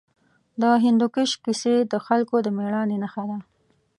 [0.61, 3.37] د هندوکش کیسې د خلکو د مېړانې نښه ده.